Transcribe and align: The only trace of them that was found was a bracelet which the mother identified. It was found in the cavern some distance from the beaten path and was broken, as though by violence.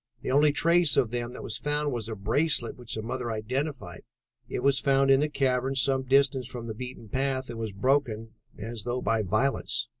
The 0.23 0.31
only 0.31 0.51
trace 0.51 0.97
of 0.97 1.11
them 1.11 1.31
that 1.33 1.43
was 1.43 1.59
found 1.59 1.91
was 1.93 2.09
a 2.09 2.15
bracelet 2.15 2.75
which 2.75 2.95
the 2.95 3.03
mother 3.03 3.29
identified. 3.31 4.01
It 4.49 4.63
was 4.63 4.79
found 4.79 5.11
in 5.11 5.19
the 5.19 5.29
cavern 5.29 5.75
some 5.75 6.01
distance 6.05 6.47
from 6.47 6.65
the 6.65 6.73
beaten 6.73 7.07
path 7.07 7.51
and 7.51 7.59
was 7.59 7.71
broken, 7.71 8.31
as 8.59 8.83
though 8.83 9.03
by 9.03 9.21
violence. 9.21 9.87